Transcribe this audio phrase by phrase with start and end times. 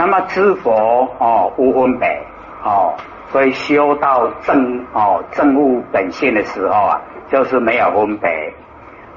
[0.00, 2.08] 那么知佛哦无分别
[2.64, 2.94] 哦，
[3.28, 6.98] 所以修到正哦正悟本性的时候啊，
[7.30, 8.30] 就是没有分别。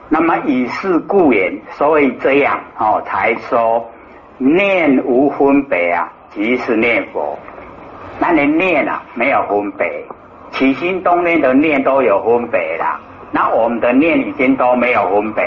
[0.10, 3.90] 那么以是故言，所以这样哦才说
[4.38, 7.40] 念无分别啊，即是念佛。
[8.20, 10.06] 那你念啊没有分别，
[10.52, 13.00] 起心动念的念都有分别了，
[13.32, 15.46] 那我们的念已经都没有分别，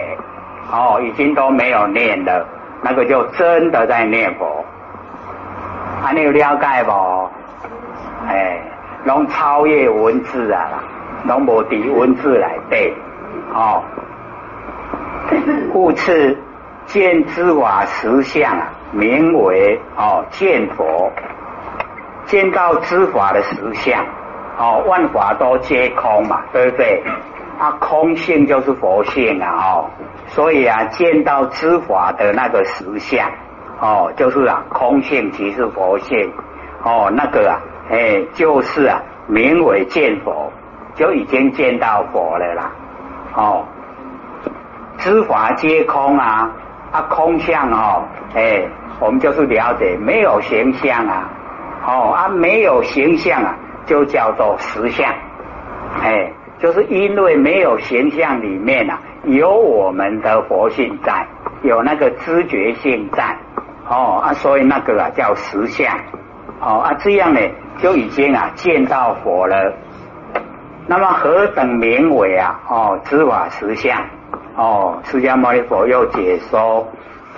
[0.72, 2.42] 哦，已经都没有念了，
[2.82, 4.64] 那个就真的在念佛。
[6.02, 7.30] 还你有了解不？
[8.28, 8.60] 哎，
[9.04, 10.82] 拢超越文字啊，
[11.24, 12.92] 拢无伫文字来背，
[13.54, 13.82] 哦。
[15.72, 16.36] 故此
[16.86, 21.10] 见之法实相啊，名为哦见佛。
[22.26, 24.04] 见到之法的实相，
[24.58, 27.02] 哦，万法都皆空嘛，对不对？
[27.58, 29.90] 啊，空性就是佛性啊，哦，
[30.26, 33.30] 所以啊，见到知法的那个实相，
[33.80, 36.32] 哦，就是啊，空性即是佛性，
[36.82, 40.50] 哦，那个啊，哎，就是啊，名为见佛，
[40.94, 42.72] 就已经见到佛了啦，
[43.34, 43.64] 哦。
[44.98, 46.50] 知法皆空啊，
[46.90, 48.02] 啊空相哦，
[48.34, 48.66] 哎，
[48.98, 51.30] 我们就是了解没有形象啊，
[51.86, 55.06] 哦啊没有形象啊，就叫做实相，
[56.02, 61.26] 哎，就是因为没有形象里面啊，有我们的佛性在，
[61.62, 63.36] 有那个知觉性在，
[63.88, 65.96] 哦啊，所以那个啊叫实相，
[66.60, 67.40] 哦啊这样呢
[67.78, 69.72] 就已经啊见到佛了，
[70.86, 74.00] 那么何等名为啊哦知法实相？
[74.56, 76.88] 哦，释迦牟尼佛又解说，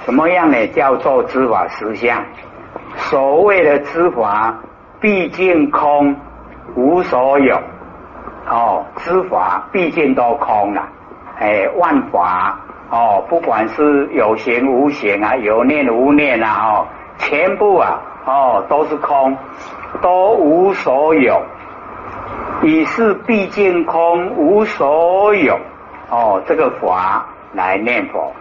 [0.05, 0.67] 什么样呢？
[0.69, 2.25] 叫做知法实相。
[2.97, 4.55] 所谓的知法，
[5.01, 6.17] 毕竟空，
[6.77, 7.61] 无所有。
[8.49, 10.89] 哦，知法毕竟都空了。
[11.41, 12.61] 哎，万法
[12.91, 16.87] 哦，不管是有形无形啊，有念无念啊，哦，
[17.19, 19.37] 全部啊，哦，都是空，
[20.01, 21.43] 都无所有。
[22.63, 25.59] 已是毕竟空，无所有。
[26.11, 28.33] 哦，这个法来念佛，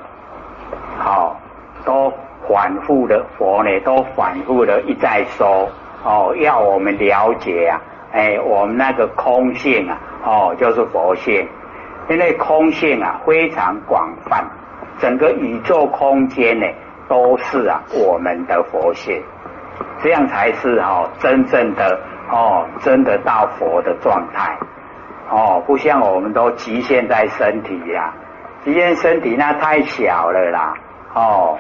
[0.97, 1.36] 好，
[1.84, 2.12] 都
[2.47, 5.68] 反复的佛呢，都反复的一再说，
[6.03, 7.81] 哦，要我们了解啊，
[8.13, 11.46] 哎，我们那个空性啊，哦，就是佛性，
[12.09, 14.45] 因为空性啊非常广泛，
[15.00, 16.66] 整个宇宙空间呢
[17.09, 19.22] 都是啊我们的佛性，
[20.01, 22.00] 这样才是哦真正的
[22.31, 24.57] 哦真的到佛的状态。
[25.29, 28.13] 哦，不像我们都局限在身体呀，
[28.63, 30.74] 局限身体那太小了啦。
[31.13, 31.57] 哦，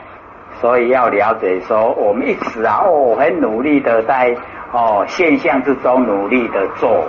[0.61, 4.33] 所以要了解说，我们一直啊，哦，很努力的在
[4.71, 7.03] 哦现象之中努力的做，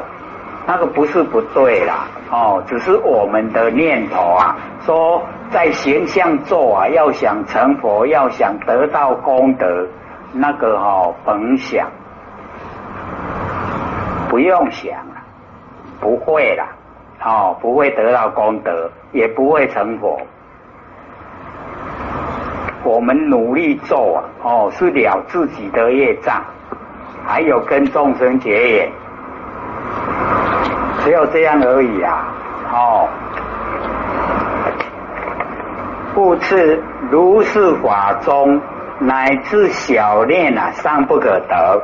[0.68, 2.06] 那个不是不对啦。
[2.30, 9.86] 哦，只是我们的念头啊，说在形象做啊，要想成佛，要想得到功德，
[10.30, 11.88] 那个哦甭想，
[14.28, 15.14] 不用想了。
[16.00, 16.68] 不会啦，
[17.24, 20.20] 哦，不会得到功德，也不会成佛。
[22.84, 26.44] 我们努力做啊，哦，是了自己的业障，
[27.26, 28.92] 还有跟众生结缘，
[31.04, 32.28] 只有这样而已啊，
[32.72, 33.08] 哦。
[36.14, 38.60] 故此如是法中，
[38.98, 41.82] 乃至小念啊，尚不可得，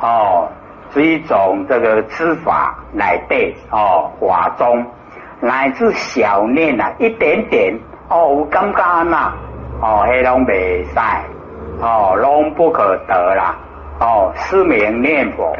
[0.00, 0.48] 哦。
[0.92, 4.86] 是一种这个知法乃对哦，法中。
[5.40, 7.76] 乃至小念啊，一点点
[8.08, 9.32] 哦，有感觉呐。
[9.82, 10.98] 哦，黑龙未使。
[11.80, 13.56] 哦，拢不可得啦。
[13.98, 15.54] 哦，失明念佛。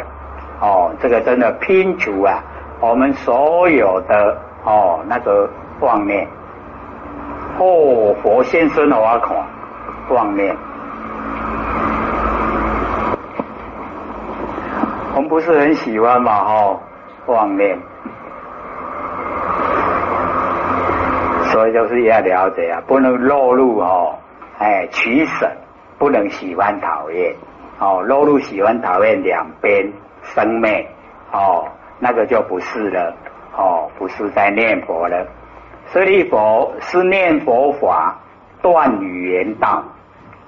[0.61, 2.41] 哦，这个真的拼足啊，
[2.81, 5.49] 我们所有的哦那个
[5.81, 6.27] 妄念
[7.59, 9.37] 哦，佛先生的话看
[10.11, 10.57] 妄念。
[15.17, 16.45] 我们不是很喜欢嘛？
[16.45, 16.81] 哈，
[17.27, 17.79] 妄念，
[21.53, 24.17] 所以就是要了解啊，不能落入哦，
[24.59, 25.49] 哎，取舍，
[25.99, 27.33] 不能喜欢讨厌，
[27.79, 29.89] 哦，落入喜欢讨厌两边
[30.25, 30.85] 生灭，
[31.31, 31.69] 哦，
[32.05, 33.17] 那个就不是了，
[33.57, 35.27] 哦，不是在念佛了。
[35.91, 38.15] 舍利佛是念佛法
[38.61, 39.83] 断语言道，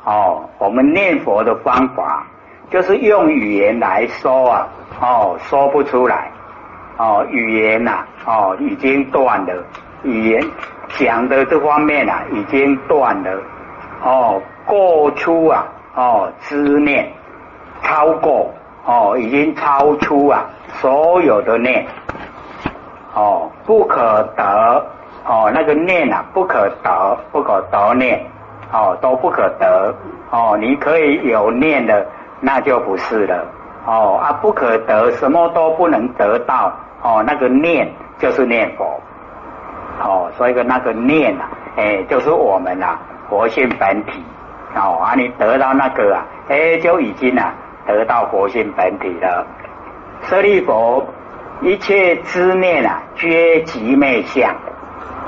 [0.04, 2.26] 哦，我们念佛的方法。
[2.68, 4.68] 就是用语言来说啊，
[5.00, 6.30] 哦，说不出来，
[6.98, 9.64] 哦，语言呐，哦，已经断了，
[10.02, 10.44] 语言
[10.98, 13.40] 讲的这方面啊，已经断了，
[14.02, 15.64] 哦，过出啊，
[15.94, 17.10] 哦，知念，
[17.82, 18.52] 超过，
[18.84, 21.86] 哦，已经超出啊，所有的念，
[23.14, 24.86] 哦，不可得，
[25.26, 28.24] 哦，那个念啊，不可得，不可得念，
[28.72, 29.94] 哦，都不可得，
[30.30, 32.06] 哦，你可以有念的。
[32.38, 33.46] 那就不是了。
[33.86, 36.70] 哦啊，不可得，什么都不能得到。
[37.02, 39.00] 哦，那个念就是念佛。
[40.02, 44.22] 哦，所以个那个念啊，哎，就是我们啊，佛性本体。
[44.74, 47.54] 哦啊，你得到那个啊，哎，就已经啊，
[47.86, 49.46] 得到佛性本体了。
[50.22, 51.06] 舍利佛，
[51.60, 54.54] 一切之念啊，皆即昧相。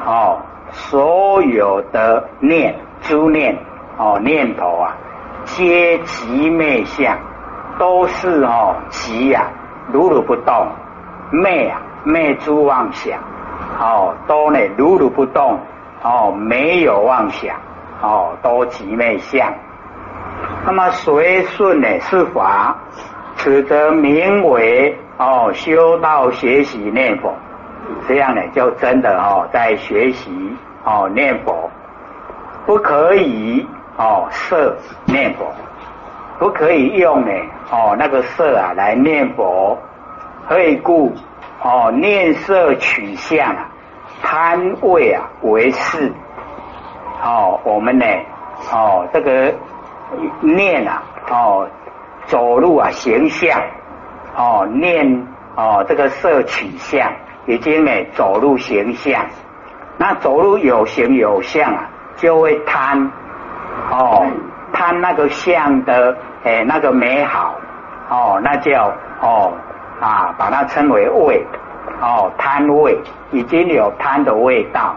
[0.07, 0.41] 哦，
[0.71, 3.57] 所有的念、诸念、
[3.97, 4.97] 哦念头啊，
[5.45, 7.17] 皆即昧相。
[7.79, 9.47] 都是哦，即呀，
[9.93, 10.67] 如如不动，
[11.31, 13.21] 昧啊，昧诸妄想，
[13.79, 15.61] 哦，都呢如如不动，
[16.03, 17.55] 哦，没有妄想，
[18.03, 19.55] 哦，都即昧相。
[20.67, 22.77] 那么随顺呢是法，
[23.39, 27.33] 此则名为哦修道学习念佛，
[28.07, 30.31] 这样呢就真的哦在学习
[30.85, 31.71] 哦念佛，
[32.67, 34.77] 不可以哦色
[35.07, 35.47] 念佛。
[36.39, 37.33] 不可以用呢
[37.69, 39.77] 哦那个色啊来念佛，
[40.47, 41.13] 何以故？
[41.61, 43.69] 哦念色取相啊，
[44.23, 46.13] 贪味啊为事。
[47.21, 48.05] 哦我们呢
[48.73, 49.53] 哦这个
[50.41, 51.69] 念啊哦
[52.29, 53.61] 走路啊形象
[54.37, 55.27] 哦念
[55.57, 57.13] 哦这个色取相
[57.47, 59.27] 已经呢走路形象，
[59.99, 63.11] 那走路有形有相啊就会贪
[63.91, 64.25] 哦
[64.73, 66.17] 贪那个相的。
[66.45, 67.57] 哎，那个美好
[68.09, 69.53] 哦，那叫哦
[70.01, 71.45] 啊，把它称为味
[72.01, 72.97] 哦，贪味
[73.33, 74.97] 已经有贪的味道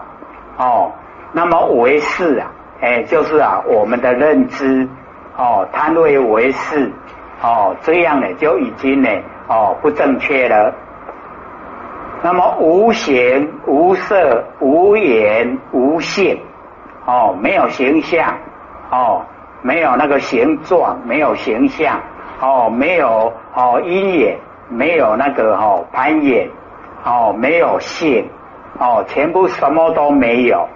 [0.56, 0.92] 哦。
[1.32, 2.46] 那么为是啊，
[2.80, 4.88] 哎，就是啊，我们的认知
[5.36, 6.92] 哦，贪味为是
[7.42, 9.08] 哦，这样呢就已经呢
[9.48, 10.72] 哦不正确了。
[12.22, 16.40] 那么无形无色无言无性
[17.04, 18.34] 哦，没有形象
[18.90, 19.22] 哦。
[19.64, 22.00] 没有那个形状，没有形象，
[22.40, 24.36] 哦，没有哦，阴眼，
[24.68, 26.50] 没有那个哦，攀眼，
[27.04, 28.28] 哦，没有性，
[28.80, 30.68] 哦，全部什么都没有，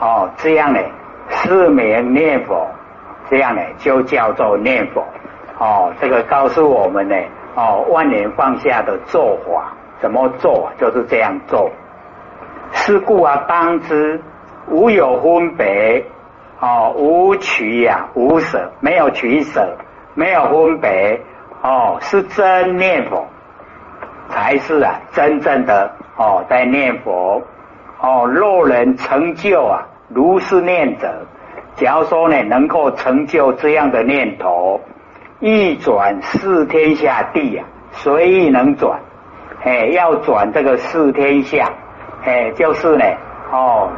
[0.00, 0.80] 哦，这样呢，
[1.28, 2.66] 失眠念佛，
[3.30, 5.04] 这样呢就叫做念佛，
[5.58, 7.16] 哦，这个告诉我们呢，
[7.54, 11.70] 哦，万年放下的做法，怎么做，就是这样做。
[12.72, 14.20] 是故啊，当知
[14.68, 16.04] 无有分别。
[16.60, 19.76] 哦，无取呀，无舍，没有取舍，
[20.14, 21.20] 没有分别，
[21.60, 23.26] 哦，是真念佛，
[24.30, 27.42] 才是啊，真正的哦，在念佛，
[28.00, 31.12] 哦，若人成就啊，如是念者，
[31.74, 34.80] 假如说呢，能够成就这样的念头，
[35.44, 37.62] 一转四天下地呀，
[37.92, 38.98] 随意能转，
[39.62, 41.68] 哎，要转这个四天下，
[42.24, 43.04] 哎，就是呢，
[43.52, 43.90] 哦，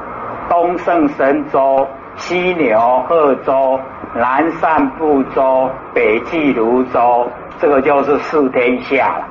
[0.49, 1.87] 东胜神州。
[2.17, 3.79] 西牛贺州、
[4.15, 7.29] 南赡部洲、北济泸州，
[7.61, 9.29] 这个就是四天下了。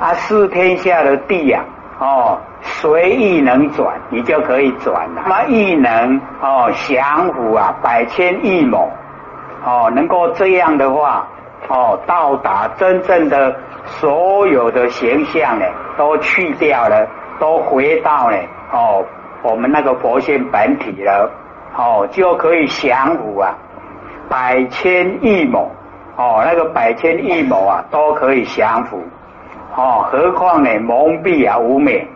[0.00, 1.64] 啊，四天下的地呀，
[1.98, 5.22] 哦，随意能转，你就可以转了。
[5.26, 8.88] 那么亦能哦降服啊百千亿亩，
[9.66, 11.26] 哦，能够这样的话，
[11.68, 15.64] 哦，到达真正的所有的形象呢，
[15.96, 17.06] 都去掉了，
[17.38, 18.36] 都回到呢，
[18.72, 19.04] 哦，
[19.42, 21.30] 我们那个佛性本体了。
[21.74, 23.54] 哦，就可以降伏啊，
[24.28, 25.70] 百千亿亩
[26.16, 29.02] 哦，那个百千亿亩啊，都可以降伏。
[29.74, 32.06] 哦，何况呢蒙蔽啊无冕。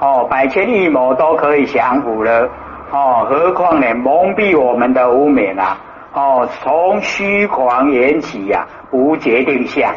[0.00, 2.48] 哦，百千亿亩都可以降伏了。
[2.90, 5.76] 哦，何况呢蒙蔽我们的无冕啊。
[6.14, 9.92] 哦，从虚狂缘起呀，无决定相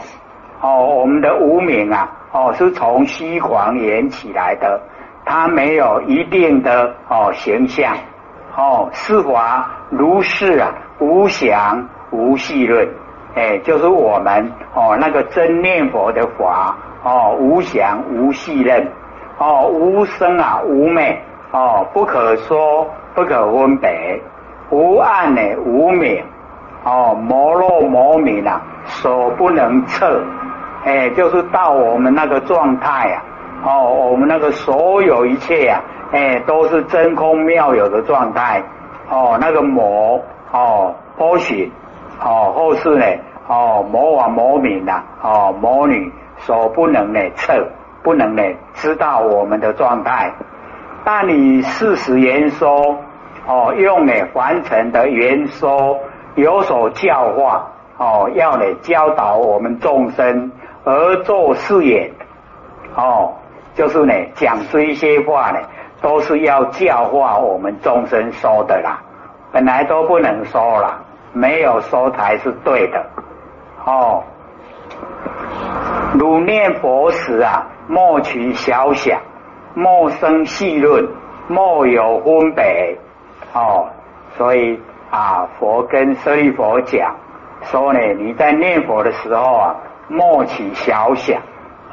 [0.61, 4.81] 哦，我们的无名啊哦，是从虚狂缘起来的，
[5.25, 7.95] 它没有一定的哦形象。
[8.55, 12.89] 哦，是法如是啊，无想无细论，
[13.35, 18.91] 哎，就是我们哦那个真念佛的法哦，无想无细论，
[19.37, 21.21] 哦，无生啊无昧。
[21.51, 24.21] 哦，不可说不可分别，
[24.69, 26.23] 无暗呢无明
[26.83, 30.21] 哦，摩若摩明啊，所不能测，
[30.85, 33.23] 哎，就是到我们那个状态啊，
[33.63, 35.81] 哦，我们那个所有一切啊。
[36.09, 38.63] 哎，都是真空妙有的状态
[39.09, 39.37] 哦。
[39.41, 40.17] 那个魔
[40.53, 41.69] 哦，波许
[42.21, 43.05] 哦，后世呢
[43.49, 47.67] 哦，魔王魔明呐哦，魔女所不能呢测，
[48.03, 48.41] 不能呢
[48.73, 50.31] 知道我们的状态。
[51.03, 52.95] 但你事实言说
[53.47, 55.97] 哦，用呢完成的言说
[56.35, 60.51] 有所教化哦，要呢教导我们众生
[60.83, 62.11] 而做事业
[62.95, 63.33] 哦，
[63.73, 65.59] 就是呢讲这些话呢。
[65.99, 69.01] 都是要教化我们众生说的啦，
[69.51, 73.03] 本来都不能说了，没有说才是对的，
[73.83, 74.21] 哦，
[76.13, 79.19] 如念佛时啊，莫取小想，
[79.73, 81.09] 莫生细论，
[81.47, 82.95] 莫有分别。
[83.53, 83.87] 哦，
[84.37, 87.15] 所以啊，佛跟舍利佛讲
[87.63, 89.75] 说呢，你在念佛的时候啊，
[90.07, 91.41] 莫起小想。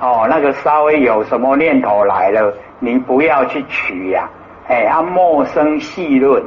[0.01, 4.29] 哦，那个稍微有什么念头来了，你不要去取呀。
[4.67, 6.43] 哎，啊，莫生细论。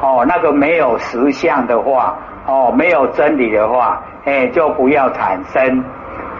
[0.00, 5.84] 哦，那个没有实相的话，哦，没有真理的话，哎，就不要产生。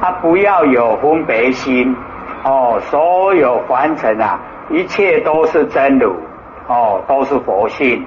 [0.00, 1.96] 啊，不要有分别心。
[2.42, 6.14] 哦，所有凡尘啊，一切都是真如。
[6.68, 8.06] 哦，都是佛性。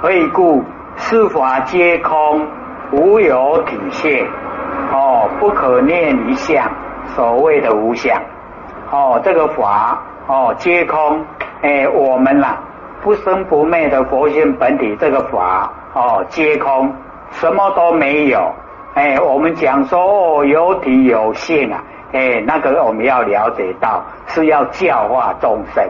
[0.00, 0.62] 所以故？
[0.96, 2.46] 四法皆空，
[2.92, 4.24] 无有体现。
[4.92, 6.70] 哦，不可念一相。
[7.16, 8.16] 所谓的无相。
[8.90, 11.24] 哦，这个法哦，皆空。
[11.62, 12.58] 哎，我们啦。
[13.02, 16.90] 不生不灭的佛性本体，这个法哦，皆空，
[17.32, 18.50] 什么都没有。
[18.94, 21.82] 哎，我们讲说哦，有体有性啊，
[22.12, 25.84] 哎，那个我们要了解到是要教化众生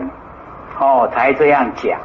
[0.79, 1.99] 哦，才这样讲。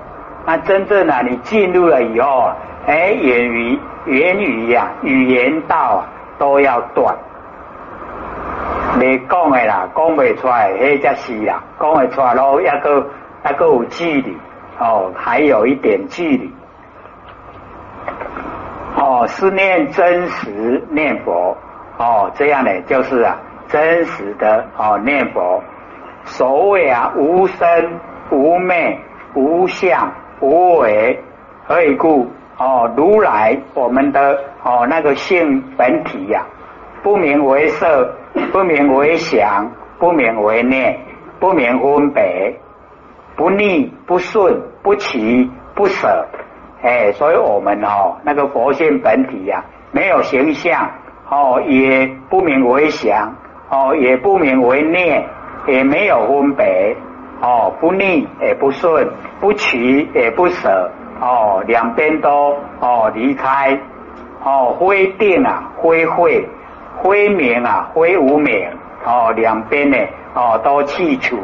[0.45, 2.55] 那真正啊，你进入了以后啊，
[2.87, 6.07] 哎，言语言语呀，语言道啊，
[6.37, 7.15] 都要断。
[8.99, 13.07] 你讲的啦，讲不出来，迄才是啦，讲会出来咯，一个
[13.49, 14.37] 一个有距离。
[14.79, 16.53] 哦，还有一点距离。
[18.95, 21.55] 哦，是念真实念佛。
[21.97, 25.61] 哦，这样呢，就是啊，真实的哦念佛。
[26.23, 27.99] 所谓啊，无声
[28.31, 28.97] 无灭
[29.33, 31.19] 无相无为，
[31.65, 32.27] 何以故？
[32.57, 36.45] 哦，如来我们的哦那个性本体呀，
[37.01, 38.13] 不名为色，
[38.51, 40.99] 不名为想，不名为念，
[41.39, 42.59] 不名分别。
[43.37, 46.27] 不逆不顺不起不舍，
[46.83, 50.91] 哎，所以我们哦，那个佛性本体呀，没有形象
[51.29, 53.33] 哦，也不名为想
[53.69, 55.23] 哦，也不名为念，
[55.67, 56.97] 也没有分别
[57.41, 59.07] 哦，不逆也不顺，
[59.39, 60.91] 不取也不舍
[61.21, 63.79] 哦，两边都哦离开
[64.43, 66.47] 哦，非定啊，非慧，
[67.01, 68.67] 非明啊，非无明
[69.05, 69.97] 哦，两边呢
[70.33, 71.37] 哦都去除。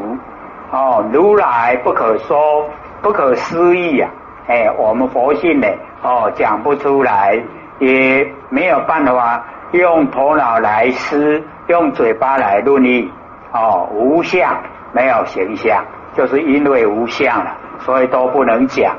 [0.71, 2.67] 哦，如来不可说，
[3.01, 4.09] 不可思议呀！
[4.47, 5.67] 哎，我们佛性呢，
[6.01, 7.39] 哦，讲不出来，
[7.79, 13.09] 也没有办法用头脑来思，用嘴巴来论议。
[13.53, 14.57] 哦，无相，
[14.95, 15.83] 没有形象，
[16.15, 18.95] 就是因为无相了，所以都不能讲。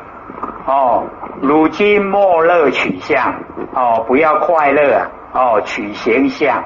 [0.66, 1.04] 哦，
[1.40, 3.34] 如今莫乐取相，
[3.72, 5.08] 哦，不要快乐啊！
[5.32, 6.62] 哦，取形象，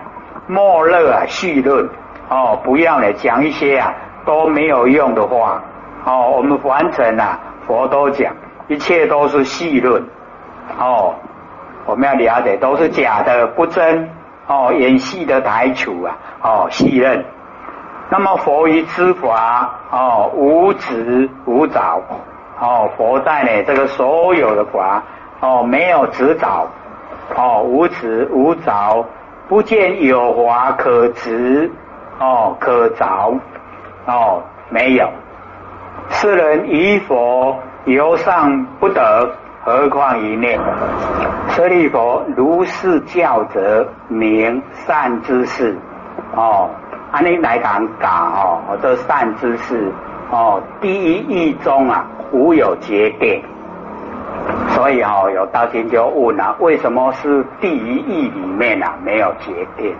[0.48, 1.88] 莫乐啊，绪论，
[2.28, 3.94] 哦，不要呢讲一些啊。
[4.26, 5.62] 都没有用的话，
[6.04, 8.34] 哦，我们凡尘啊，佛都讲，
[8.68, 10.04] 一切都是戏论，
[10.78, 11.14] 哦，
[11.86, 14.10] 我们要了解都是假的，不真，
[14.46, 17.24] 哦，演戏的台曲啊，哦，戏论。
[18.10, 22.02] 那么佛于知法，哦，无执无着，
[22.60, 25.02] 哦，佛在呢这个所有的法，
[25.40, 26.68] 哦，没有执着，
[27.36, 29.06] 哦，无执无着，
[29.48, 31.70] 不见有法可执，
[32.18, 33.32] 哦，可着。
[34.06, 35.08] 哦，没有。
[36.08, 39.30] 世人以佛犹尚不得，
[39.62, 40.58] 何况于念？
[41.50, 45.78] 舍利佛如是教者，名善知识。
[46.34, 46.70] 哦，
[47.12, 49.92] 安尼来讲讲哦，我这善知识
[50.30, 53.42] 哦，第一义中啊，无有结定。
[54.70, 59.92] 所以哦，有道经就问啊，为什么是第一义里面啊没有结定？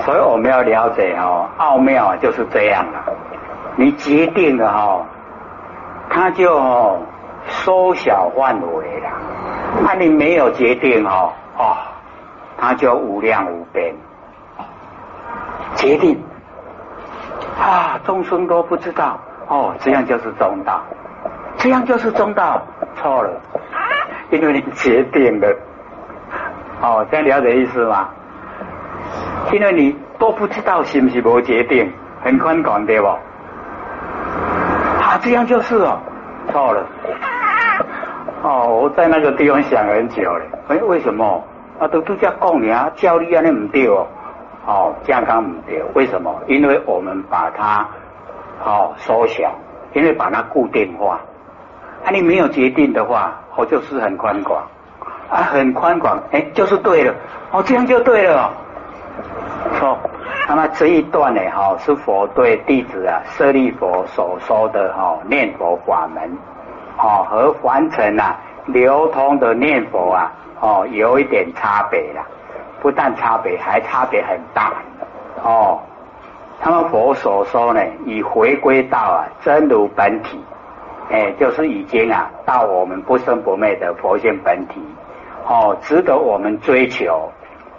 [0.00, 3.04] 所以我们要了解哦，奥妙就是这样了。
[3.76, 5.04] 你决定了哈，
[6.08, 6.98] 它就
[7.46, 9.10] 缩小范围了；
[9.84, 11.76] 那你没有决定哦，哦，
[12.56, 13.94] 它就无量无边。
[15.88, 16.22] 决定
[17.58, 20.82] 啊，众生都不知道哦，这样就是中道，
[21.56, 22.60] 这样就是中道，
[22.96, 23.30] 错了，
[24.28, 25.48] 因为你决定了。
[26.82, 28.10] 哦，这样了解意思吗？
[29.50, 31.90] 因为你都不知道是不是无决定，
[32.22, 33.06] 很宽广对不？
[33.06, 33.18] 啊，
[35.22, 35.98] 这样就是哦，
[36.52, 36.84] 错了。
[38.42, 40.44] 哦，我在那个地方想很久了。
[40.68, 41.42] 哎，为什么？
[41.80, 44.06] 啊，都都叫供你啊，教力啊，那唔对哦。
[44.68, 46.30] 哦，健康唔对，为什么？
[46.46, 47.88] 因为我们把它
[48.62, 49.50] 哦缩小，
[49.94, 51.18] 因为把它固定化。
[52.04, 54.62] 啊，你没有决定的话，我就是很宽广。
[55.30, 57.14] 啊，很宽广，哎，就是对了。
[57.50, 58.52] 哦，这样就对了。
[59.78, 59.96] 错，
[60.46, 66.30] 那么这一段呢，哈，是佛对弟子啊，舍利佛所说的哈念佛法门，
[66.98, 72.22] 哦，和凡尘啊流通的念佛啊，哦，有一点差别啦。
[72.80, 74.72] 不但差别，还差别很大
[75.42, 75.80] 哦。
[76.60, 80.38] 他们佛所说呢，已回归到啊真如本体，
[81.10, 84.80] 哎，就是已经啊到我们不生不灭的佛性本体。
[85.46, 87.30] 哦，值得我们追求。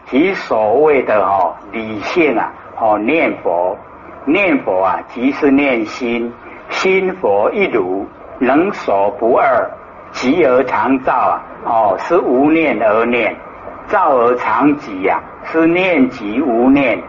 [0.05, 3.77] 即所谓的哦理性啊哦念佛。
[4.25, 6.33] 念佛啊，即是念心。
[6.69, 8.05] 心佛一如，
[8.37, 9.69] 能所不二，
[10.11, 13.35] 极而常照啊哦是无念而念，
[13.89, 17.01] 照而常寂呀是念即无念。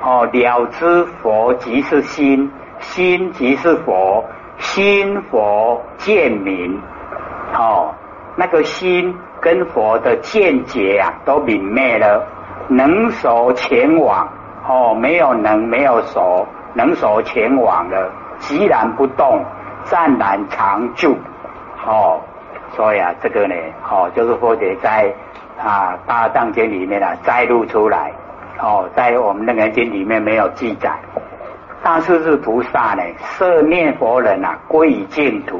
[0.00, 4.24] 哦，了知佛即是心，心即是佛，
[4.58, 6.80] 心佛见明。
[7.52, 7.92] 哦，
[8.36, 12.24] 那个心跟佛的见解啊，都泯灭了，
[12.68, 14.28] 能守前往。
[14.68, 19.42] 哦，没有能，没有守，能守前往了，寂然不动，
[19.84, 21.16] 湛然常住。
[21.84, 22.20] 哦，
[22.76, 23.54] 所以啊，这个呢，
[23.90, 25.12] 哦，就是或者在
[25.58, 28.12] 啊《八藏经》里面啊摘录出来。
[28.60, 30.90] 哦，在我们那个经里面没有记载。
[31.82, 35.58] 大势至菩萨呢，设念佛人啊，归于净土。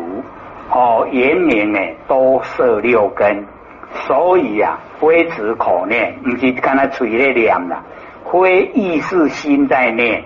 [0.70, 3.46] 哦，言明呢，多设六根，
[3.92, 7.82] 所以啊，非止口念，不是看他嘴咧念啦，
[8.30, 10.24] 非意识心在念，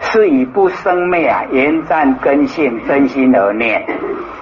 [0.00, 3.86] 是以不生灭啊，言赞根性真心而念。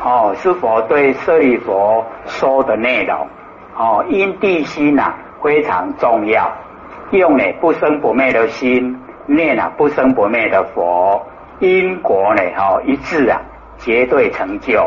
[0.03, 3.29] 哦，是否对舍利佛说的内容？
[3.79, 6.51] 哦，因地心呐，非常重要。
[7.11, 11.25] 用呢不生不灭的心念啊不生不灭的佛
[11.61, 13.41] 因果呢哦一致啊
[13.79, 14.85] 绝对成就。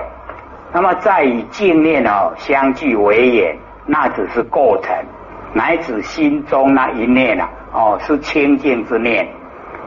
[0.74, 3.56] 那么再以净念哦相继为眼，
[3.86, 4.94] 那只是过程，
[5.54, 9.28] 乃至心中那一念啊哦是清净之念。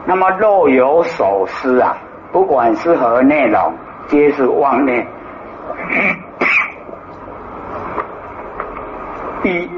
[0.05, 1.95] 那么若有所思啊，
[2.31, 3.73] 不管是何内容，
[4.07, 5.05] 皆是妄念。
[9.43, 9.69] 必。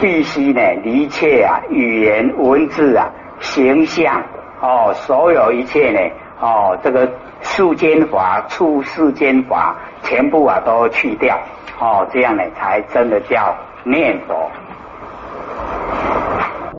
[0.00, 3.08] 必须呢，一切啊，语言、文字啊，
[3.38, 4.20] 形象
[4.60, 6.00] 哦，所有一切呢，
[6.40, 7.08] 哦，这个
[7.42, 11.38] 世间法、处世间法，全部啊都去掉
[11.78, 14.50] 哦，这样呢，才真的叫念佛。